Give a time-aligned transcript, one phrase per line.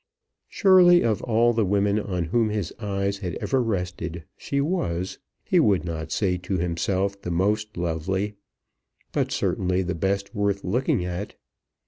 [0.49, 5.59] Surely of all the women on whom his eyes had ever rested she was, he
[5.59, 8.33] would not say to himself the most lovely,
[9.11, 11.35] but certainly the best worth looking at.